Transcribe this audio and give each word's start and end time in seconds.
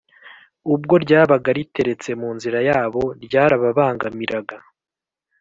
ubwo 0.73 0.93
ryabaga 1.03 1.49
riteretse 1.57 2.09
mu 2.21 2.29
nzira 2.35 2.59
yabo 2.69 3.03
ryarababangamiraga 3.25 4.57